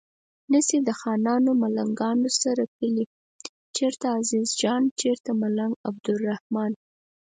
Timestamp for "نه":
0.53-0.59